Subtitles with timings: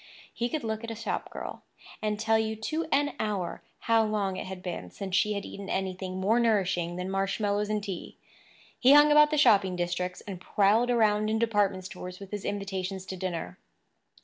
[0.33, 1.61] He could look at a shop girl
[2.01, 5.69] and tell you to an hour how long it had been since she had eaten
[5.69, 8.17] anything more nourishing than marshmallows and tea.
[8.79, 13.05] He hung about the shopping districts, and prowled around in department stores with his invitations
[13.05, 13.59] to dinner.